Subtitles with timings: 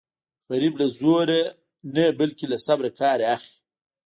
[0.49, 1.41] غریب له زوره
[1.95, 3.57] نه بلکې له صبره کار اخلي